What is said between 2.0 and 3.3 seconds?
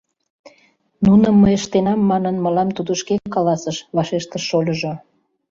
манын, мылам тудо шке